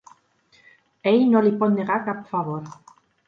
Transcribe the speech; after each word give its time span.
Ell 1.11 1.21
no 1.35 1.43
li 1.49 1.53
pot 1.61 1.75
negar 1.77 1.99
cap 2.09 2.25
favor. 2.35 2.65